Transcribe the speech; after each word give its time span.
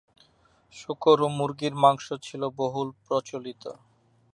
শূকর 0.75 1.17
ও 1.21 1.27
মুরগির 1.37 1.73
মাংস 1.83 2.05
ছিল 2.25 2.41
বহুল 2.59 2.87
প্রচলিত। 3.05 3.63